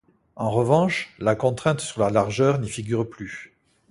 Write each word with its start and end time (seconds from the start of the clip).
En 0.35 0.49
revanche, 0.49 1.13
la 1.19 1.35
contrainte 1.35 1.79
sur 1.79 2.01
la 2.01 2.09
largeur 2.09 2.57
n'y 2.57 2.67
figure 2.69 3.07
plus. 3.07 3.53